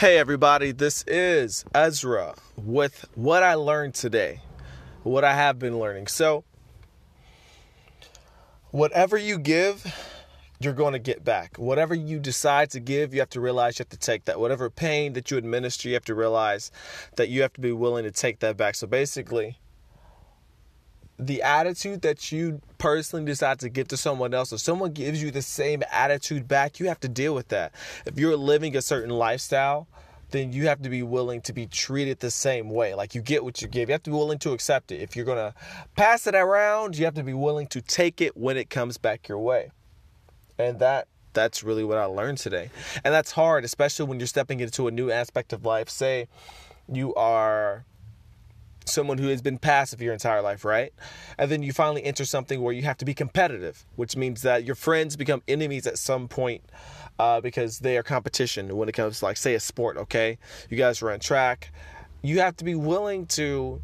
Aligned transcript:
Hey, 0.00 0.16
everybody, 0.16 0.70
this 0.70 1.02
is 1.08 1.64
Ezra 1.74 2.36
with 2.56 3.04
what 3.16 3.42
I 3.42 3.54
learned 3.54 3.96
today, 3.96 4.42
what 5.02 5.24
I 5.24 5.34
have 5.34 5.58
been 5.58 5.80
learning. 5.80 6.06
So, 6.06 6.44
whatever 8.70 9.16
you 9.16 9.40
give, 9.40 9.92
you're 10.60 10.72
going 10.72 10.92
to 10.92 11.00
get 11.00 11.24
back. 11.24 11.56
Whatever 11.56 11.96
you 11.96 12.20
decide 12.20 12.70
to 12.70 12.78
give, 12.78 13.12
you 13.12 13.18
have 13.18 13.30
to 13.30 13.40
realize 13.40 13.80
you 13.80 13.82
have 13.82 13.88
to 13.88 13.98
take 13.98 14.26
that. 14.26 14.38
Whatever 14.38 14.70
pain 14.70 15.14
that 15.14 15.32
you 15.32 15.36
administer, 15.36 15.88
you 15.88 15.94
have 15.94 16.04
to 16.04 16.14
realize 16.14 16.70
that 17.16 17.28
you 17.28 17.42
have 17.42 17.54
to 17.54 17.60
be 17.60 17.72
willing 17.72 18.04
to 18.04 18.12
take 18.12 18.38
that 18.38 18.56
back. 18.56 18.76
So, 18.76 18.86
basically, 18.86 19.58
the 21.18 21.42
attitude 21.42 22.02
that 22.02 22.30
you 22.30 22.60
personally 22.78 23.24
decide 23.24 23.58
to 23.60 23.68
give 23.68 23.88
to 23.88 23.96
someone 23.96 24.32
else, 24.32 24.52
if 24.52 24.60
someone 24.60 24.92
gives 24.92 25.22
you 25.22 25.30
the 25.30 25.42
same 25.42 25.82
attitude 25.90 26.46
back, 26.46 26.78
you 26.78 26.86
have 26.86 27.00
to 27.00 27.08
deal 27.08 27.34
with 27.34 27.48
that. 27.48 27.72
If 28.06 28.18
you're 28.18 28.36
living 28.36 28.76
a 28.76 28.82
certain 28.82 29.10
lifestyle, 29.10 29.88
then 30.30 30.52
you 30.52 30.66
have 30.68 30.82
to 30.82 30.90
be 30.90 31.02
willing 31.02 31.40
to 31.42 31.52
be 31.52 31.66
treated 31.66 32.20
the 32.20 32.30
same 32.30 32.70
way. 32.70 32.94
Like 32.94 33.14
you 33.14 33.22
get 33.22 33.42
what 33.42 33.62
you 33.62 33.68
give. 33.68 33.88
You 33.88 33.94
have 33.94 34.02
to 34.04 34.10
be 34.10 34.16
willing 34.16 34.38
to 34.40 34.52
accept 34.52 34.92
it. 34.92 35.00
If 35.00 35.16
you're 35.16 35.24
going 35.24 35.38
to 35.38 35.54
pass 35.96 36.26
it 36.26 36.34
around, 36.34 36.98
you 36.98 37.04
have 37.06 37.14
to 37.14 37.24
be 37.24 37.34
willing 37.34 37.66
to 37.68 37.80
take 37.80 38.20
it 38.20 38.36
when 38.36 38.56
it 38.56 38.70
comes 38.70 38.98
back 38.98 39.28
your 39.28 39.38
way. 39.38 39.70
And 40.58 40.78
that 40.78 41.08
that's 41.32 41.62
really 41.62 41.84
what 41.84 41.98
I 41.98 42.04
learned 42.04 42.38
today. 42.38 42.70
And 43.04 43.14
that's 43.14 43.32
hard, 43.32 43.64
especially 43.64 44.06
when 44.06 44.18
you're 44.18 44.26
stepping 44.26 44.60
into 44.60 44.88
a 44.88 44.90
new 44.90 45.10
aspect 45.10 45.52
of 45.52 45.64
life. 45.64 45.88
Say 45.88 46.28
you 46.92 47.14
are 47.14 47.84
someone 48.88 49.18
who 49.18 49.28
has 49.28 49.42
been 49.42 49.58
passive 49.58 50.00
your 50.00 50.12
entire 50.12 50.42
life, 50.42 50.64
right? 50.64 50.92
And 51.38 51.50
then 51.50 51.62
you 51.62 51.72
finally 51.72 52.04
enter 52.04 52.24
something 52.24 52.60
where 52.60 52.72
you 52.72 52.82
have 52.82 52.98
to 52.98 53.04
be 53.04 53.14
competitive, 53.14 53.84
which 53.96 54.16
means 54.16 54.42
that 54.42 54.64
your 54.64 54.74
friends 54.74 55.16
become 55.16 55.42
enemies 55.46 55.86
at 55.86 55.98
some 55.98 56.28
point 56.28 56.64
uh, 57.18 57.40
because 57.40 57.80
they 57.80 57.96
are 57.96 58.02
competition 58.02 58.76
when 58.76 58.88
it 58.88 58.92
comes 58.92 59.20
to, 59.20 59.24
like, 59.24 59.36
say, 59.36 59.54
a 59.54 59.60
sport, 59.60 59.96
okay? 59.96 60.38
You 60.70 60.76
guys 60.76 61.02
run 61.02 61.20
track. 61.20 61.72
You 62.22 62.40
have 62.40 62.56
to 62.56 62.64
be 62.64 62.74
willing 62.74 63.26
to 63.26 63.80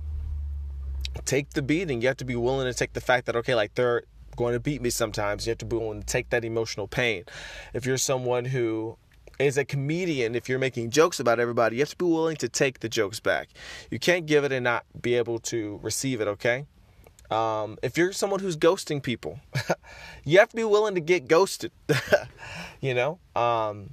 take 1.25 1.51
the 1.51 1.63
beating. 1.63 2.01
You 2.03 2.09
have 2.09 2.17
to 2.19 2.25
be 2.25 2.37
willing 2.37 2.67
to 2.67 2.75
take 2.75 2.93
the 2.93 3.01
fact 3.01 3.27
that, 3.27 3.37
okay, 3.37 3.55
like, 3.55 3.75
they're 3.75 4.03
going 4.37 4.55
to 4.55 4.61
beat 4.61 4.83
me 4.83 4.91
sometimes. 4.91 5.47
You 5.47 5.51
have 5.53 5.59
to 5.59 5.65
be 5.65 5.77
willing 5.77 6.01
to 6.01 6.07
take 6.07 6.31
that 6.31 6.45
emotional 6.45 6.89
pain. 6.89 7.25
If 7.73 7.87
you're 7.87 7.99
someone 7.99 8.45
who 8.45 8.99
as 9.41 9.57
a 9.59 9.65
comedian, 9.65 10.35
if 10.35 10.49
you're 10.49 10.59
making 10.59 10.91
jokes 10.91 11.21
about 11.21 11.41
everybody, 11.41 11.77
you 11.77 11.83
have 11.83 11.91
to 11.91 11.97
be 11.97 12.05
willing 12.05 12.37
to 12.37 12.49
take 12.49 12.81
the 12.81 12.89
jokes 12.89 13.21
back. 13.21 13.49
You 13.91 13.99
can't 13.99 14.27
give 14.27 14.45
it 14.45 14.53
and 14.53 14.65
not 14.65 14.85
be 15.01 15.15
able 15.15 15.39
to 15.41 15.81
receive 15.83 16.21
it, 16.21 16.29
okay? 16.29 16.67
Um, 17.31 17.79
if 17.83 17.97
you're 17.99 18.13
someone 18.13 18.41
who's 18.41 18.57
ghosting 18.57 19.03
people, 19.03 19.41
you 20.25 20.39
have 20.39 20.51
to 20.51 20.57
be 20.57 20.65
willing 20.65 20.95
to 20.95 21.01
get 21.01 21.27
ghosted, 21.27 21.73
you 22.81 22.95
know? 22.95 23.19
Um, 23.35 23.91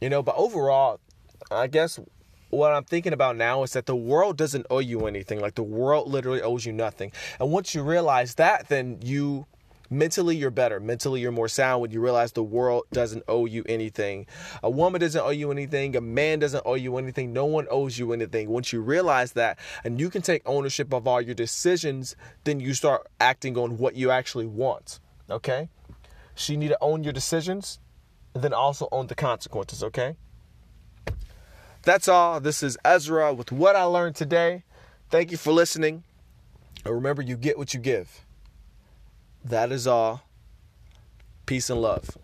you 0.00 0.10
know, 0.10 0.22
but 0.22 0.36
overall, 0.36 1.00
I 1.50 1.66
guess 1.66 1.98
what 2.50 2.72
I'm 2.72 2.84
thinking 2.84 3.12
about 3.12 3.36
now 3.36 3.62
is 3.62 3.72
that 3.72 3.86
the 3.86 3.96
world 3.96 4.36
doesn't 4.36 4.66
owe 4.70 4.78
you 4.78 5.06
anything. 5.06 5.40
Like 5.40 5.54
the 5.54 5.62
world 5.62 6.08
literally 6.08 6.42
owes 6.42 6.64
you 6.64 6.72
nothing. 6.72 7.12
And 7.40 7.50
once 7.50 7.74
you 7.74 7.82
realize 7.82 8.36
that, 8.36 8.68
then 8.68 9.00
you 9.02 9.46
mentally 9.90 10.36
you're 10.36 10.50
better. 10.50 10.80
Mentally 10.80 11.20
you're 11.20 11.32
more 11.32 11.48
sound 11.48 11.82
when 11.82 11.90
you 11.90 12.00
realize 12.00 12.32
the 12.32 12.42
world 12.42 12.84
doesn't 12.92 13.24
owe 13.28 13.46
you 13.46 13.64
anything. 13.68 14.26
A 14.62 14.70
woman 14.70 15.00
doesn't 15.00 15.22
owe 15.22 15.30
you 15.30 15.50
anything. 15.50 15.96
A 15.96 16.00
man 16.00 16.38
doesn't 16.38 16.62
owe 16.66 16.74
you 16.74 16.96
anything. 16.96 17.32
No 17.32 17.46
one 17.46 17.66
owes 17.70 17.98
you 17.98 18.12
anything. 18.12 18.48
Once 18.48 18.72
you 18.72 18.80
realize 18.80 19.32
that 19.32 19.58
and 19.84 20.00
you 20.00 20.10
can 20.10 20.22
take 20.22 20.42
ownership 20.46 20.92
of 20.92 21.06
all 21.06 21.20
your 21.20 21.34
decisions 21.34 22.16
then 22.44 22.60
you 22.60 22.74
start 22.74 23.06
acting 23.20 23.56
on 23.56 23.78
what 23.78 23.94
you 23.94 24.10
actually 24.10 24.46
want 24.46 25.00
okay? 25.30 25.68
So 26.34 26.52
you 26.52 26.58
need 26.58 26.68
to 26.68 26.78
own 26.80 27.04
your 27.04 27.12
decisions 27.12 27.78
and 28.34 28.42
then 28.42 28.52
also 28.52 28.88
own 28.92 29.06
the 29.06 29.14
consequences 29.14 29.82
okay? 29.82 30.16
That's 31.82 32.08
all. 32.08 32.40
This 32.40 32.62
is 32.62 32.76
ezra 32.84 33.32
with 33.32 33.52
what 33.52 33.76
i 33.76 33.84
learned 33.84 34.16
today. 34.16 34.64
Thank 35.08 35.30
you 35.30 35.36
for 35.36 35.52
listening. 35.52 36.02
And 36.84 36.94
remember 36.94 37.22
you 37.22 37.36
get 37.36 37.58
what 37.58 37.74
you 37.74 37.80
give 37.80 38.25
that 39.48 39.72
is 39.72 39.86
all. 39.86 40.22
Peace 41.46 41.70
and 41.70 41.80
love. 41.80 42.16